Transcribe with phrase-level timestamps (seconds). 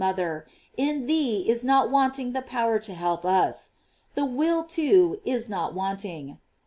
[0.03, 3.73] mother, in thee is not wanting the power to help us.
[4.15, 6.39] The will, too, is not wanting.